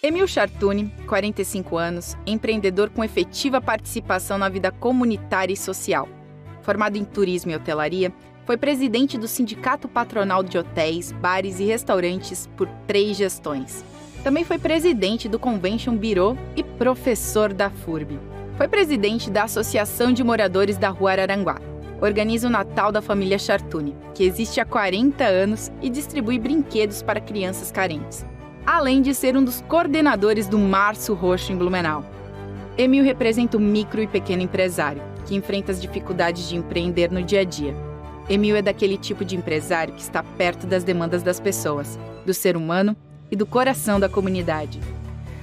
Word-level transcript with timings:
Emil 0.00 0.28
Chartuni, 0.28 0.94
45 1.08 1.76
anos, 1.76 2.16
empreendedor 2.24 2.88
com 2.88 3.02
efetiva 3.02 3.60
participação 3.60 4.38
na 4.38 4.48
vida 4.48 4.70
comunitária 4.70 5.52
e 5.52 5.56
social. 5.56 6.08
Formado 6.62 6.96
em 6.96 7.04
turismo 7.04 7.50
e 7.50 7.56
hotelaria, 7.56 8.12
foi 8.46 8.56
presidente 8.56 9.18
do 9.18 9.26
Sindicato 9.26 9.88
Patronal 9.88 10.44
de 10.44 10.56
Hotéis, 10.56 11.10
Bares 11.10 11.58
e 11.58 11.64
Restaurantes 11.64 12.48
por 12.56 12.68
três 12.86 13.16
gestões. 13.16 13.84
Também 14.22 14.44
foi 14.44 14.56
presidente 14.56 15.28
do 15.28 15.36
Convention 15.36 15.96
Bureau 15.96 16.38
e 16.54 16.62
professor 16.62 17.52
da 17.52 17.68
FURB. 17.68 18.20
Foi 18.56 18.68
presidente 18.68 19.28
da 19.32 19.44
Associação 19.44 20.12
de 20.12 20.22
Moradores 20.22 20.76
da 20.76 20.90
Rua 20.90 21.10
Araranguá. 21.10 21.60
Organiza 22.00 22.46
o 22.46 22.50
Natal 22.50 22.92
da 22.92 23.02
família 23.02 23.36
Chartuni, 23.36 23.96
que 24.14 24.22
existe 24.22 24.60
há 24.60 24.64
40 24.64 25.24
anos 25.24 25.72
e 25.82 25.90
distribui 25.90 26.38
brinquedos 26.38 27.02
para 27.02 27.20
crianças 27.20 27.72
carentes 27.72 28.24
além 28.68 29.00
de 29.00 29.14
ser 29.14 29.34
um 29.34 29.42
dos 29.42 29.62
coordenadores 29.62 30.46
do 30.46 30.58
Março 30.58 31.14
Roxo 31.14 31.50
em 31.50 31.56
Blumenau. 31.56 32.04
Emil 32.76 33.02
representa 33.02 33.56
o 33.56 33.60
micro 33.60 34.02
e 34.02 34.06
pequeno 34.06 34.42
empresário, 34.42 35.02
que 35.24 35.34
enfrenta 35.34 35.72
as 35.72 35.80
dificuldades 35.80 36.46
de 36.46 36.56
empreender 36.56 37.10
no 37.10 37.22
dia 37.22 37.40
a 37.40 37.44
dia. 37.44 37.74
Emil 38.28 38.54
é 38.56 38.60
daquele 38.60 38.98
tipo 38.98 39.24
de 39.24 39.34
empresário 39.34 39.94
que 39.94 40.02
está 40.02 40.22
perto 40.22 40.66
das 40.66 40.84
demandas 40.84 41.22
das 41.22 41.40
pessoas, 41.40 41.98
do 42.26 42.34
ser 42.34 42.58
humano 42.58 42.94
e 43.30 43.36
do 43.36 43.46
coração 43.46 43.98
da 43.98 44.06
comunidade. 44.06 44.78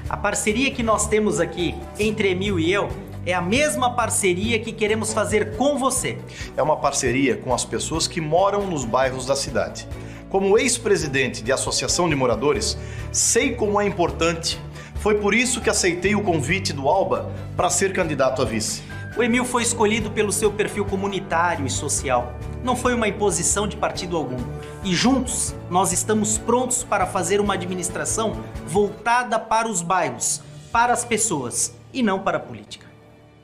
A 0.08 0.16
parceria 0.16 0.70
que 0.70 0.84
nós 0.84 1.08
temos 1.08 1.40
aqui 1.40 1.74
entre 1.98 2.30
Emil 2.30 2.60
e 2.60 2.72
eu 2.72 2.90
é 3.26 3.34
a 3.34 3.42
mesma 3.42 3.96
parceria 3.96 4.60
que 4.60 4.72
queremos 4.72 5.12
fazer 5.12 5.58
com 5.58 5.80
você. 5.80 6.20
É 6.56 6.62
uma 6.62 6.78
parceria 6.78 7.36
com 7.36 7.52
as 7.52 7.66
pessoas 7.66 8.08
que 8.08 8.22
moram 8.22 8.68
nos 8.68 8.86
bairros 8.86 9.26
da 9.26 9.36
cidade. 9.36 9.88
Como 10.30 10.58
ex-presidente 10.58 11.44
de 11.44 11.52
associação 11.52 12.10
de 12.10 12.16
moradores, 12.16 12.78
sei 13.12 13.54
como 13.54 13.80
é 13.80 13.86
importante. 13.86 14.60
Foi 14.96 15.16
por 15.16 15.34
isso 15.34 15.62
que 15.62 15.70
aceitei 15.70 16.16
o 16.16 16.24
convite 16.24 16.74
do 16.74 16.90
Alba 16.90 17.32
para 17.56 17.70
ser 17.70 17.94
candidato 17.94 18.42
a 18.42 18.46
vice. 18.46 18.82
O 19.16 19.24
Emil 19.24 19.46
foi 19.46 19.64
escolhido 19.64 20.12
pelo 20.12 20.32
seu 20.32 20.52
perfil 20.52 20.84
comunitário 20.84 21.66
e 21.66 21.70
social. 21.70 22.34
Não 22.64 22.76
foi 22.76 22.94
uma 22.94 23.08
imposição 23.08 23.66
de 23.68 23.78
partido 23.78 24.18
algum. 24.18 24.38
E 24.84 24.94
juntos, 24.94 25.56
nós 25.70 25.94
estamos 25.94 26.38
prontos 26.38 26.84
para 26.84 27.06
fazer 27.06 27.40
uma 27.40 27.54
administração 27.54 28.44
voltada 28.68 29.40
para 29.40 29.70
os 29.70 29.82
bairros, 29.82 30.42
para 30.72 30.92
as 30.92 31.06
pessoas 31.06 31.74
e 31.94 32.04
não 32.04 32.20
para 32.20 32.38
a 32.38 32.42
política. 32.42 32.86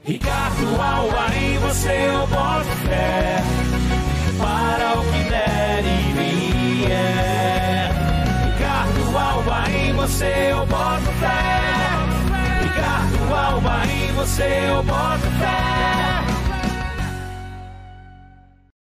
Ricardo 0.04 0.82
Alba, 0.82 1.36
em 1.36 1.58
você 1.60 2.08
eu 2.08 2.28
boto 2.28 2.70
fé 2.88 3.41
você 10.12 10.52
eu 10.52 10.66
boto 10.66 11.12
fé. 11.20 12.64
Ricardo 12.64 13.34
Alba, 13.34 13.86
em 13.86 14.12
você 14.14 14.70
eu 14.70 14.84
boto 14.84 15.28
fé. 15.40 16.01